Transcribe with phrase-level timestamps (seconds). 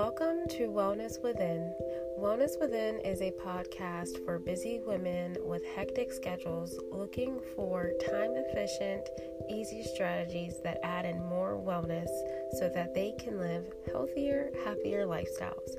[0.00, 1.74] Welcome to Wellness Within.
[2.20, 9.08] Wellness Within is a podcast for busy women with hectic schedules looking for time efficient,
[9.50, 12.06] easy strategies that add in more wellness
[12.60, 15.74] so that they can live healthier, happier lifestyles.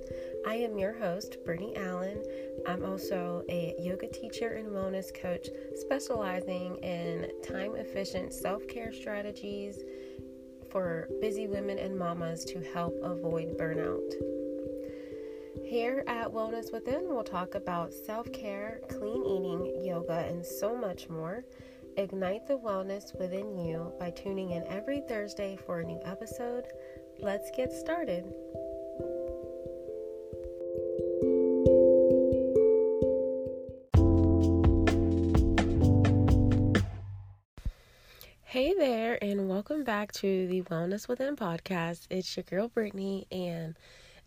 [0.45, 2.21] I am your host, Brittany Allen.
[2.67, 9.81] I'm also a yoga teacher and wellness coach specializing in time efficient self care strategies
[10.71, 14.13] for busy women and mamas to help avoid burnout.
[15.63, 21.09] Here at Wellness Within, we'll talk about self care, clean eating, yoga, and so much
[21.09, 21.43] more.
[21.97, 26.65] Ignite the wellness within you by tuning in every Thursday for a new episode.
[27.19, 28.31] Let's get started.
[39.89, 42.05] Back to the Wellness Within podcast.
[42.11, 43.75] It's your girl Brittany, and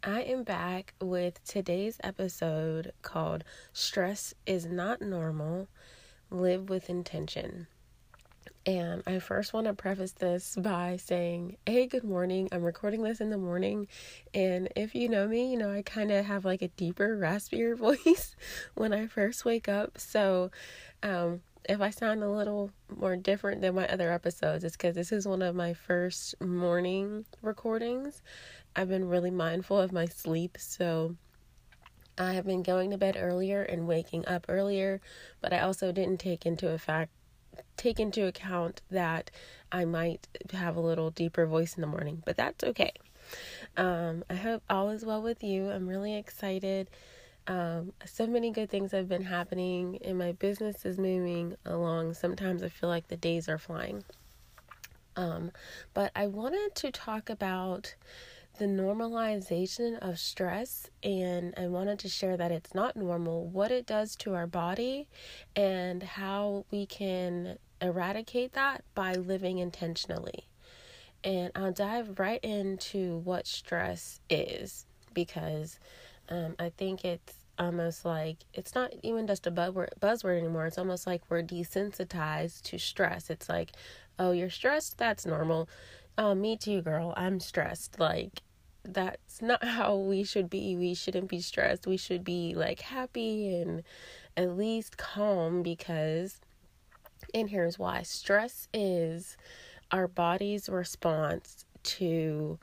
[0.03, 5.69] I am back with today's episode called Stress is Not Normal
[6.33, 7.69] Live with Intention.
[8.67, 12.49] And I first want to preface this by saying, Hey, good morning.
[12.51, 13.87] I'm recording this in the morning.
[14.35, 17.79] And if you know me, you know, I kind of have like a deeper, raspier
[17.79, 18.35] voice
[18.75, 19.97] when I first wake up.
[19.97, 20.51] So,
[21.05, 25.13] um, if I sound a little more different than my other episodes, it's because this
[25.13, 28.23] is one of my first morning recordings.
[28.75, 31.17] I've been really mindful of my sleep, so
[32.19, 35.01] I have been going to bed earlier and waking up earlier,
[35.41, 37.13] but I also didn't take into effect
[37.77, 39.31] take into account that
[39.71, 42.93] I might have a little deeper voice in the morning, but that's okay.
[43.77, 45.71] Um, I hope all is well with you.
[45.71, 46.89] I'm really excited
[47.47, 52.15] um, so many good things have been happening, and my business is moving along.
[52.15, 54.05] Sometimes I feel like the days are flying.
[55.17, 55.51] Um,
[55.93, 57.95] but I wanted to talk about
[58.59, 63.87] the normalization of stress, and I wanted to share that it's not normal, what it
[63.87, 65.09] does to our body,
[65.57, 70.47] and how we can eradicate that by living intentionally.
[71.25, 75.79] And I'll dive right into what stress is because
[76.29, 80.67] um, I think it's almost like it's not even just a buzzword, buzzword anymore.
[80.67, 83.31] It's almost like we're desensitized to stress.
[83.31, 83.73] It's like,
[84.19, 84.99] oh, you're stressed?
[84.99, 85.69] That's normal.
[86.19, 87.15] Oh, me too, girl.
[87.17, 87.99] I'm stressed.
[87.99, 88.43] Like,
[88.85, 90.77] that's not how we should be.
[90.77, 91.87] We shouldn't be stressed.
[91.87, 93.83] We should be like happy and
[94.37, 96.41] at least calm because,
[97.35, 99.37] and here's why stress is
[99.91, 102.59] our body's response to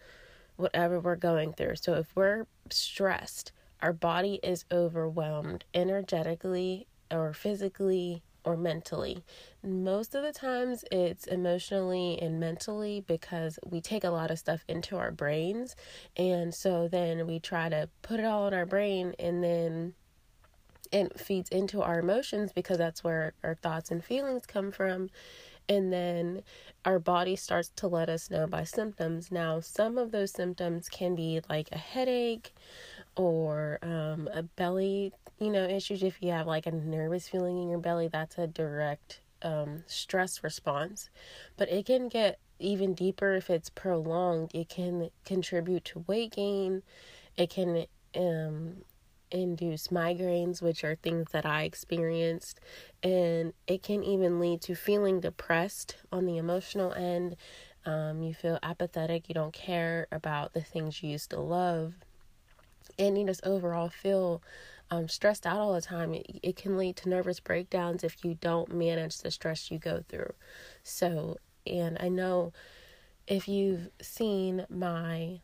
[0.60, 1.76] whatever we're going through.
[1.78, 9.24] So if we're stressed, our body is overwhelmed energetically or physically or mentally.
[9.64, 14.64] Most of the times it's emotionally and mentally because we take a lot of stuff
[14.68, 15.76] into our brains.
[16.18, 19.94] And so then we try to put it all in our brain and then
[20.92, 25.10] it feeds into our emotions because that's where our thoughts and feelings come from.
[25.70, 26.42] And then
[26.84, 29.32] our body starts to let us know by symptoms.
[29.32, 32.54] Now, some of those symptoms can be like a headache,
[33.16, 36.04] or um, a belly, you know, issues.
[36.04, 40.44] If you have like a nervous feeling in your belly, that's a direct um, stress
[40.44, 41.10] response.
[41.58, 44.52] But it can get even deeper if it's prolonged.
[44.54, 46.84] It can contribute to weight gain.
[47.38, 48.78] It can um,
[49.32, 52.60] induce migraines, which are things that I experienced.
[53.04, 57.36] And it can even lead to feeling depressed on the emotional end.
[57.86, 61.94] Um, you feel apathetic, you don't care about the things you used to love
[63.00, 64.44] and you just overall feel
[64.92, 68.36] um, stressed out all the time, it, it can lead to nervous breakdowns if you
[68.36, 70.34] don't manage the stress you go through.
[70.84, 72.54] So, and I know
[73.28, 75.42] if you've seen my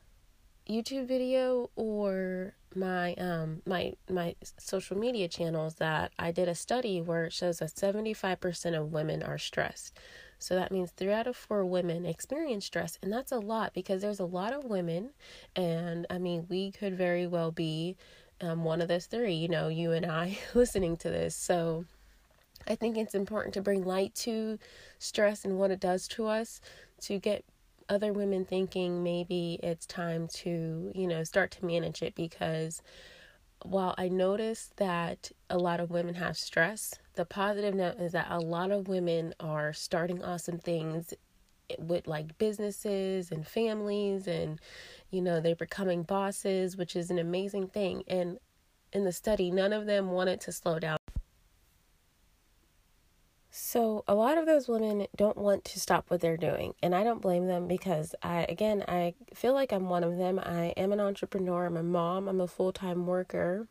[0.70, 7.02] YouTube video or my um my my social media channels that I did a study
[7.02, 9.98] where it shows that 75% of women are stressed.
[10.38, 14.02] So that means three out of four women experience stress, and that's a lot because
[14.02, 15.12] there's a lot of women,
[15.56, 17.96] and I mean, we could very well be
[18.42, 21.36] um, one of those three, you know, you and I listening to this.
[21.36, 21.86] So
[22.68, 24.60] I think it's important to bring light to
[25.00, 26.60] stress and what it does to us
[27.02, 27.46] to get
[27.90, 32.82] other women thinking maybe it's time to, you know, start to manage it because
[33.64, 38.28] while I notice that a lot of women have stress, the positive note is that
[38.30, 41.14] a lot of women are starting awesome things
[41.80, 44.60] with like businesses and families and
[45.10, 48.04] you know they're becoming bosses which is an amazing thing.
[48.08, 48.38] And
[48.94, 50.98] in the study none of them wanted to slow down
[53.58, 57.06] So, a lot of those women don't want to stop what they're doing, and I
[57.06, 60.40] don't blame them because I, again, I feel like I'm one of them.
[60.40, 63.70] I am an entrepreneur, I'm a mom, I'm a full time worker,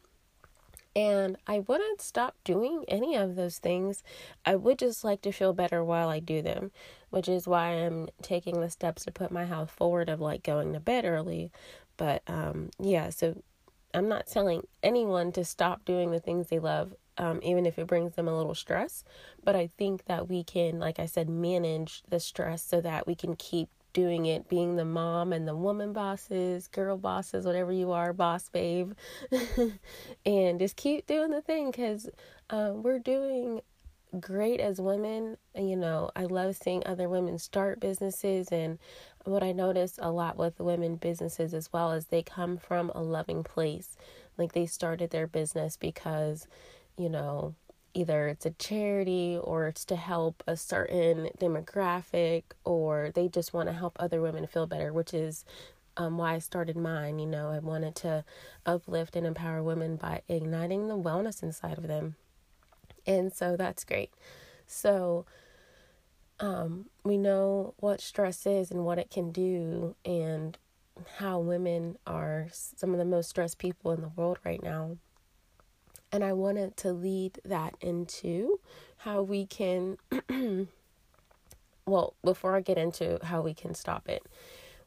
[0.97, 4.03] and I wouldn't stop doing any of those things.
[4.47, 6.71] I would just like to feel better while I do them,
[7.11, 10.73] which is why I'm taking the steps to put my health forward of like going
[10.73, 11.51] to bed early.
[11.99, 13.43] But, um, yeah, so
[13.93, 17.87] I'm not telling anyone to stop doing the things they love um, even if it
[17.87, 19.05] brings them a little stress.
[19.43, 23.15] But I think that we can, like I said, manage the stress so that we
[23.15, 27.93] can keep doing it, being the mom and the woman bosses, girl bosses, whatever you
[27.93, 28.93] are, boss babe,
[30.27, 32.11] and just keep doing the thing because
[32.51, 33.61] uh, we're doing
[34.21, 35.37] great as women.
[35.57, 38.79] You know, I love seeing other women start businesses, and
[39.25, 43.03] what I notice a lot with women businesses as well is they come from a
[43.03, 43.97] loving place.
[44.37, 46.49] Like they started their business because
[46.97, 47.55] you know,
[47.95, 53.69] either it's a charity or it's to help a certain demographic or they just want
[53.69, 55.45] to help other women feel better, which is
[55.97, 57.19] um, why I started mine.
[57.19, 58.25] You know, I wanted to
[58.67, 62.17] uplift and empower women by igniting the wellness inside of them.
[63.07, 64.11] And so that's great.
[64.67, 65.27] So,
[66.41, 70.59] um, we know what stress is and what it can do, and
[71.19, 74.97] how women are some of the most stressed people in the world right now.
[76.15, 78.61] And I wanted to lead that into
[78.99, 79.99] how we can,
[81.87, 84.23] well, before I get into how we can stop it,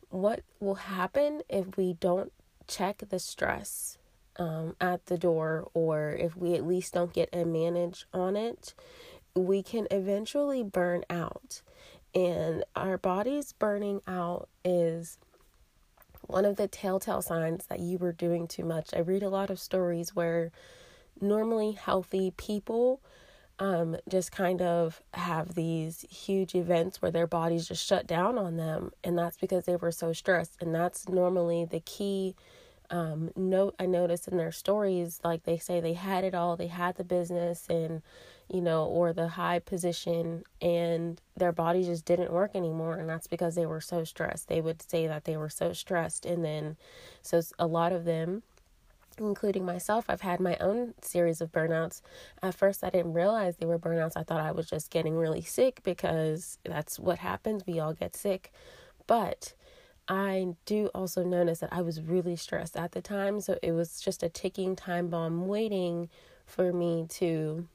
[0.07, 2.31] what will happen if we don't
[2.65, 3.97] check the stress
[4.39, 8.73] um, at the door, or if we at least don't get a manage on it,
[9.35, 11.61] we can eventually burn out.
[12.15, 15.17] And our bodies burning out is
[16.21, 18.93] one of the telltale signs that you were doing too much.
[18.93, 20.53] I read a lot of stories where
[21.21, 23.01] normally healthy people
[23.59, 28.57] um, just kind of have these huge events where their bodies just shut down on
[28.57, 28.91] them.
[29.03, 30.61] And that's because they were so stressed.
[30.61, 32.35] And that's normally the key
[32.89, 35.19] um, note I noticed in their stories.
[35.23, 38.01] Like they say they had it all, they had the business and,
[38.47, 42.95] you know, or the high position, and their body just didn't work anymore.
[42.95, 44.47] And that's because they were so stressed.
[44.47, 46.25] They would say that they were so stressed.
[46.25, 46.77] And then,
[47.23, 48.43] so a lot of them,
[49.19, 52.01] including myself, I've had my own series of burnouts.
[52.41, 54.13] At first, I didn't realize they were burnouts.
[54.15, 57.63] I thought I was just getting really sick because that's what happens.
[57.65, 58.51] We all get sick.
[59.05, 59.53] But
[60.07, 63.41] I do also notice that I was really stressed at the time.
[63.41, 66.09] So it was just a ticking time bomb waiting
[66.45, 67.67] for me to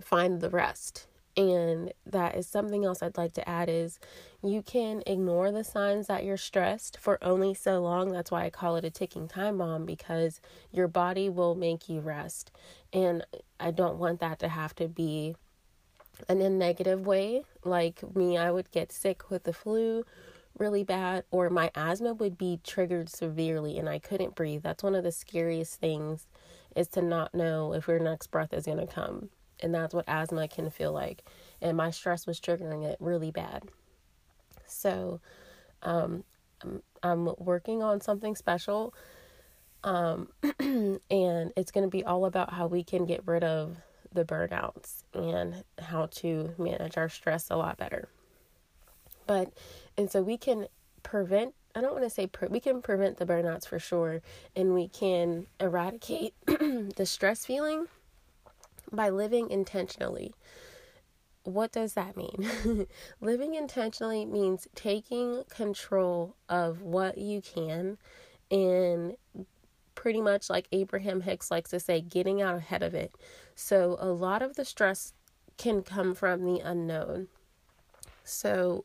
[0.00, 1.06] find the rest
[1.40, 3.98] and that is something else I'd like to add is
[4.42, 8.12] you can ignore the signs that you're stressed for only so long.
[8.12, 10.40] That's why I call it a ticking time bomb because
[10.70, 12.50] your body will make you rest.
[12.92, 13.24] And
[13.58, 15.34] I don't want that to have to be
[16.28, 17.44] in a negative way.
[17.64, 20.04] Like me, I would get sick with the flu
[20.58, 24.62] really bad or my asthma would be triggered severely and I couldn't breathe.
[24.62, 26.26] That's one of the scariest things
[26.76, 29.30] is to not know if your next breath is going to come
[29.62, 31.22] and that's what asthma can feel like.
[31.60, 33.64] And my stress was triggering it really bad.
[34.66, 35.20] So,
[35.82, 36.24] um,
[37.02, 38.94] I'm, working on something special.
[39.82, 40.28] Um,
[40.60, 43.78] and it's going to be all about how we can get rid of
[44.12, 48.08] the burnouts and how to manage our stress a lot better.
[49.26, 49.52] But,
[49.96, 50.66] and so we can
[51.02, 54.22] prevent I don't want to say pre- we can prevent the burnouts for sure,
[54.56, 57.86] and we can eradicate the stress feeling
[58.92, 60.34] by living intentionally.
[61.44, 62.86] What does that mean?
[63.20, 67.98] living intentionally means taking control of what you can
[68.50, 69.16] and
[69.94, 73.12] pretty much like Abraham Hicks likes to say, getting out ahead of it.
[73.54, 75.12] So, a lot of the stress
[75.58, 77.28] can come from the unknown.
[78.24, 78.84] So,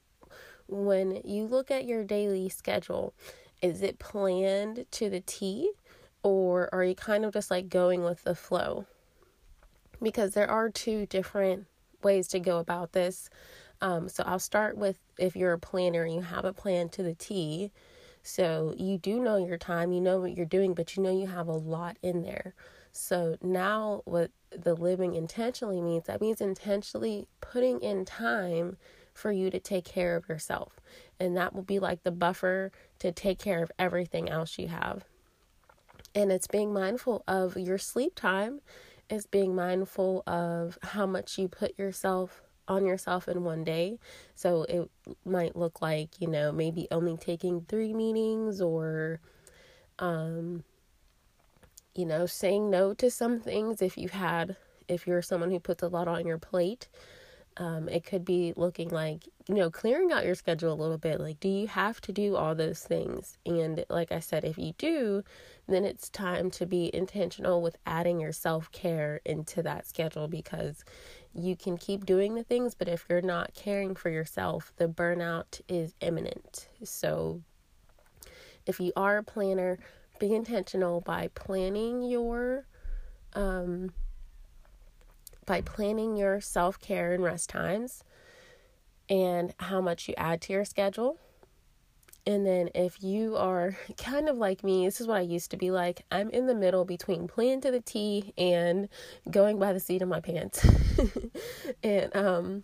[0.67, 3.13] when you look at your daily schedule,
[3.61, 5.71] is it planned to the T
[6.23, 8.85] or are you kind of just like going with the flow?
[10.01, 11.65] Because there are two different
[12.03, 13.29] ways to go about this.
[13.81, 17.03] Um, so I'll start with if you're a planner and you have a plan to
[17.03, 17.71] the T.
[18.23, 21.27] So you do know your time, you know what you're doing, but you know you
[21.27, 22.55] have a lot in there.
[22.91, 28.77] So now what the living intentionally means, that means intentionally putting in time
[29.13, 30.79] for you to take care of yourself.
[31.19, 35.03] And that will be like the buffer to take care of everything else you have.
[36.13, 38.61] And it's being mindful of your sleep time
[39.09, 43.99] is being mindful of how much you put yourself on yourself in one day.
[44.33, 44.89] So it
[45.25, 49.19] might look like, you know, maybe only taking three meetings or,
[49.99, 50.63] um,
[51.93, 54.55] you know, saying no to some things if you had,
[54.87, 56.87] if you're someone who puts a lot on your plate.
[57.57, 61.21] Um, it could be looking like, you know, clearing out your schedule a little bit.
[61.21, 63.37] Like, do you have to do all those things?
[63.45, 65.23] And like I said, if you do,
[65.67, 70.83] then it's time to be intentional with adding your self care into that schedule because
[71.33, 75.59] you can keep doing the things, but if you're not caring for yourself, the burnout
[75.67, 76.69] is imminent.
[76.83, 77.41] So,
[78.65, 79.77] if you are a planner,
[80.17, 82.65] be intentional by planning your
[83.33, 83.91] um,
[85.45, 88.03] by planning your self care and rest times
[89.09, 91.17] and how much you add to your schedule.
[92.27, 95.57] And then, if you are kind of like me, this is what I used to
[95.57, 96.03] be like.
[96.11, 98.89] I'm in the middle between playing to the T and
[99.29, 100.65] going by the seat of my pants.
[101.83, 102.63] and, um,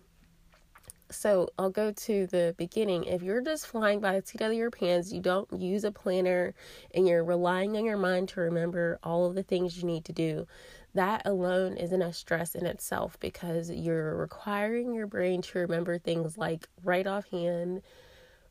[1.12, 3.04] so I'll go to the beginning.
[3.04, 6.54] If you're just flying by the seat of your pants, you don't use a planner,
[6.94, 10.12] and you're relying on your mind to remember all of the things you need to
[10.12, 10.46] do,
[10.94, 16.36] that alone isn't a stress in itself because you're requiring your brain to remember things
[16.36, 17.82] like right offhand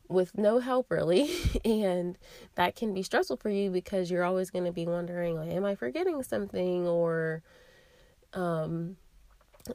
[0.08, 1.30] with no help really
[1.64, 2.18] and
[2.56, 5.64] that can be stressful for you because you're always going to be wondering like, am
[5.64, 6.86] i forgetting something?
[6.86, 7.42] or
[8.34, 8.96] um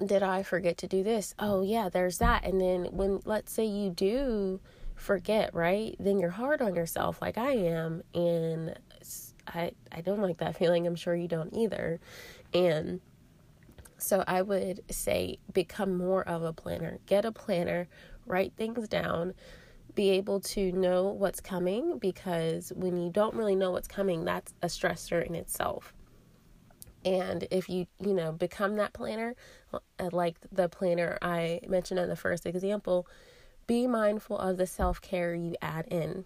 [0.06, 1.34] did i forget to do this?
[1.40, 2.44] Oh yeah there's that.
[2.44, 4.60] And then when let's say you do
[4.98, 8.78] forget right then you're hard on yourself like i am and
[9.48, 12.00] i i don't like that feeling i'm sure you don't either
[12.54, 13.02] and
[13.98, 17.00] so I would say become more of a planner.
[17.06, 17.88] Get a planner,
[18.26, 19.34] write things down,
[19.96, 24.54] be able to know what's coming because when you don't really know what's coming, that's
[24.62, 25.94] a stressor in itself.
[27.04, 29.36] And if you, you know, become that planner,
[29.74, 29.80] uh,
[30.12, 33.08] like the planner I mentioned in the first example,
[33.66, 36.26] be mindful of the self care you add in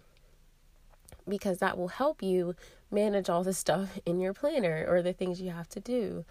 [1.28, 2.54] because that will help you
[2.90, 6.24] manage all the stuff in your planner or the things you have to do.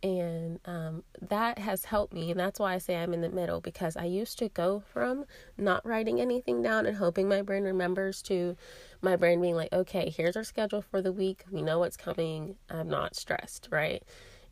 [0.00, 2.30] And um, that has helped me.
[2.30, 5.24] And that's why I say I'm in the middle because I used to go from
[5.56, 8.56] not writing anything down and hoping my brain remembers to
[9.02, 11.44] my brain being like, okay, here's our schedule for the week.
[11.50, 12.56] We know what's coming.
[12.70, 14.04] I'm not stressed, right?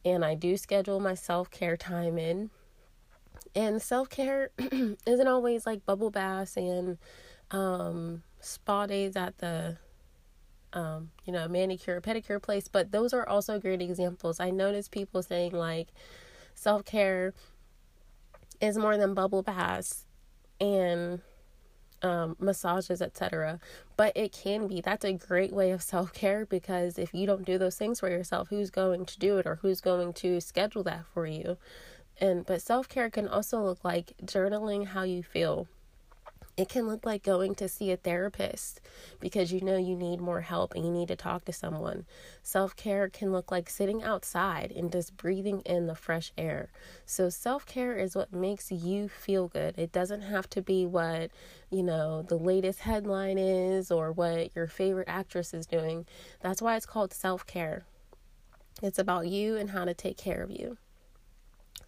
[0.05, 2.51] And I do schedule my self care time in.
[3.55, 4.51] And self care
[5.07, 6.99] isn't always like bubble baths and
[7.53, 9.79] um, spa days at the
[10.73, 14.41] um, you know, manicure, pedicure place, but those are also great examples.
[14.41, 15.89] I notice people saying like
[16.55, 17.33] self care
[18.61, 20.05] is more than bubble baths
[20.61, 21.21] and
[22.03, 23.59] um, massages, etc.
[23.97, 24.83] But it can be.
[24.83, 28.11] That's a great way of self care because if you don't do those things for
[28.11, 31.57] yourself, who's going to do it or who's going to schedule that for you?
[32.21, 35.69] And but self care can also look like journaling how you feel
[36.57, 38.81] it can look like going to see a therapist
[39.21, 42.07] because you know you need more help and you need to talk to someone.
[42.43, 46.71] Self care can look like sitting outside and just breathing in the fresh air.
[47.05, 49.79] So, self care is what makes you feel good.
[49.79, 51.31] It doesn't have to be what,
[51.71, 56.07] you know, the latest headline is or what your favorite actress is doing.
[56.41, 57.85] That's why it's called self care.
[58.83, 60.79] It's about you and how to take care of you.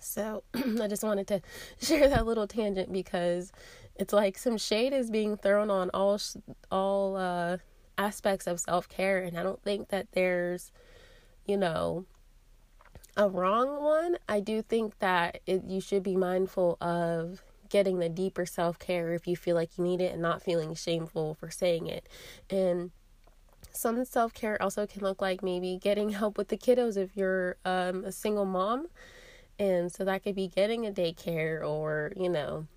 [0.00, 1.40] So, I just wanted to
[1.80, 3.52] share that little tangent because
[3.98, 6.20] it's like some shade is being thrown on all
[6.70, 7.58] all uh,
[7.96, 10.70] aspects of self care, and I don't think that there's,
[11.46, 12.06] you know,
[13.16, 14.16] a wrong one.
[14.28, 19.12] I do think that it, you should be mindful of getting the deeper self care
[19.12, 22.08] if you feel like you need it, and not feeling shameful for saying it,
[22.48, 22.92] and
[23.72, 27.56] some self care also can look like maybe getting help with the kiddos if you're
[27.64, 28.86] um, a single mom.
[29.60, 32.68] And so that could be getting a daycare or, you know,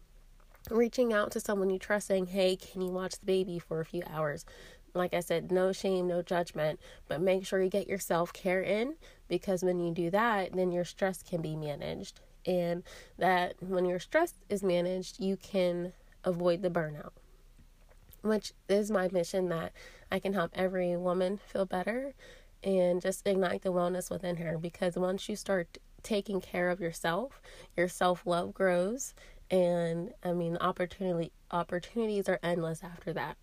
[0.69, 3.85] reaching out to someone you trust saying, Hey, can you watch the baby for a
[3.85, 4.45] few hours?
[4.93, 8.61] Like I said, no shame, no judgment, but make sure you get your self care
[8.61, 8.95] in
[9.29, 12.19] because when you do that, then your stress can be managed.
[12.45, 12.83] And
[13.17, 17.11] that when your stress is managed, you can avoid the burnout,
[18.21, 19.71] which is my mission that
[20.11, 22.13] I can help every woman feel better
[22.63, 27.41] and just ignite the wellness within her because once you start taking care of yourself,
[27.77, 29.13] your self love grows
[29.51, 33.37] and I mean opportunity opportunities are endless after that.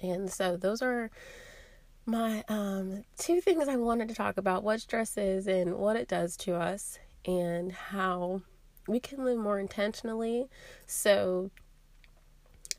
[0.00, 1.10] And so those are
[2.06, 6.06] my um, two things I wanted to talk about what stress is and what it
[6.06, 8.42] does to us and how
[8.86, 10.46] we can live more intentionally.
[10.86, 11.50] So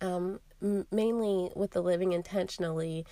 [0.02, 3.06] um, m- mainly with the living intentionally,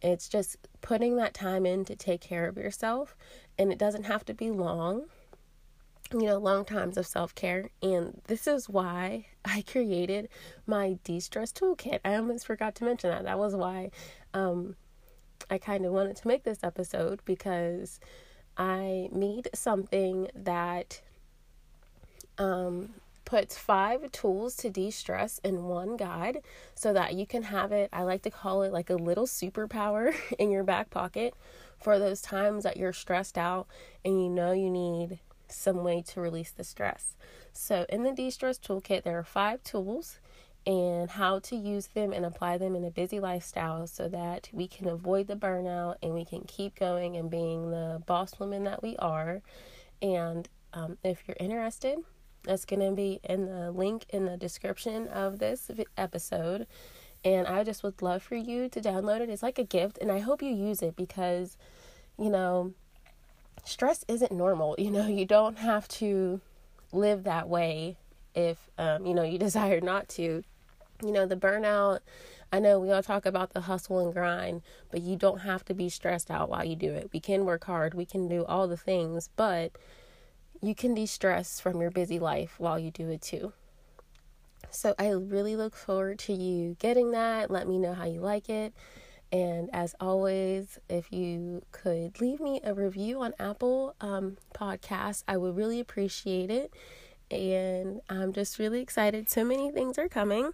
[0.00, 3.16] it's just putting that time in to take care of yourself
[3.58, 5.06] and it doesn't have to be long
[6.12, 7.70] you know, long times of self care.
[7.82, 10.28] And this is why I created
[10.66, 12.00] my de stress toolkit.
[12.04, 13.24] I almost forgot to mention that.
[13.24, 13.90] That was why
[14.34, 14.76] um,
[15.50, 18.00] I kind of wanted to make this episode because
[18.56, 21.00] I need something that
[22.38, 22.90] um,
[23.24, 26.38] puts five tools to de stress in one guide
[26.74, 27.90] so that you can have it.
[27.92, 31.34] I like to call it like a little superpower in your back pocket
[31.78, 33.66] for those times that you're stressed out
[34.04, 37.16] and you know you need some way to release the stress.
[37.52, 40.18] So, in the de stress toolkit, there are five tools
[40.66, 44.68] and how to use them and apply them in a busy lifestyle so that we
[44.68, 48.82] can avoid the burnout and we can keep going and being the boss woman that
[48.82, 49.40] we are.
[50.02, 51.98] And um, if you're interested,
[52.44, 56.66] that's going to be in the link in the description of this episode.
[57.24, 59.30] And I just would love for you to download it.
[59.30, 61.56] It's like a gift, and I hope you use it because,
[62.16, 62.74] you know,
[63.68, 64.74] stress isn't normal.
[64.78, 66.40] You know, you don't have to
[66.92, 67.96] live that way
[68.34, 70.42] if, um, you know, you desire not to.
[71.00, 72.00] You know, the burnout,
[72.52, 75.74] I know we all talk about the hustle and grind, but you don't have to
[75.74, 77.10] be stressed out while you do it.
[77.12, 79.72] We can work hard, we can do all the things, but
[80.60, 83.52] you can de stress from your busy life while you do it too.
[84.70, 87.50] So I really look forward to you getting that.
[87.50, 88.74] Let me know how you like it.
[89.30, 95.36] And as always, if you could leave me a review on Apple um, Podcasts, I
[95.36, 96.72] would really appreciate it.
[97.30, 99.28] And I'm just really excited.
[99.28, 100.52] So many things are coming.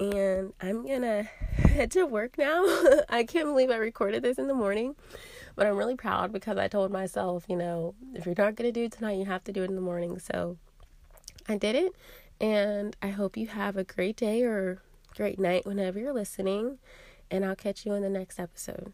[0.00, 1.22] And I'm to
[1.56, 2.64] head to work now.
[3.10, 4.96] I can't believe I recorded this in the morning.
[5.54, 8.84] But I'm really proud because I told myself, you know, if you're not to do
[8.84, 10.18] it tonight, you have to do it in the morning.
[10.18, 10.56] So
[11.46, 11.92] I did it.
[12.40, 14.80] And I hope you have a great day or
[15.16, 16.78] great night whenever you're listening.
[17.30, 18.92] And I'll catch you in the next episode.